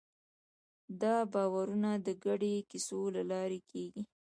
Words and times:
دا 1.01 1.15
باورونه 1.33 1.91
د 2.05 2.07
ګډو 2.23 2.53
کیسو 2.69 2.99
له 3.15 3.21
لارې 3.31 3.57
خپرېږي. 3.65 4.01